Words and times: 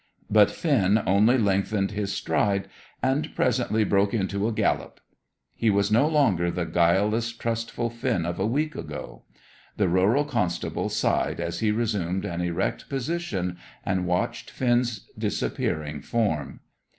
But 0.31 0.49
Finn 0.49 0.99
only 1.05 1.37
lengthened 1.37 1.91
his 1.91 2.11
stride, 2.11 2.67
and 3.03 3.35
presently 3.35 3.83
broke 3.83 4.15
into 4.15 4.47
a 4.47 4.51
gallop. 4.51 4.99
He 5.55 5.69
was 5.69 5.91
no 5.91 6.07
longer 6.07 6.49
the 6.49 6.65
guileless, 6.65 7.31
trustful 7.31 7.91
Finn 7.91 8.25
of 8.25 8.39
a 8.39 8.47
week 8.47 8.73
ago. 8.75 9.25
The 9.77 9.87
rural 9.89 10.25
constable 10.25 10.89
sighed 10.89 11.39
as 11.39 11.59
he 11.59 11.69
resumed 11.69 12.25
an 12.25 12.41
erect 12.41 12.89
position 12.89 13.59
and 13.85 14.07
watched 14.07 14.49
Finn's 14.49 15.07
disappearing 15.19 16.01
form. 16.01 16.61